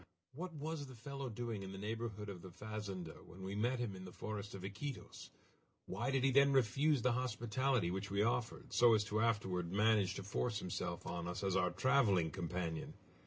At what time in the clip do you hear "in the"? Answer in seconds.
1.61-1.77, 3.95-4.11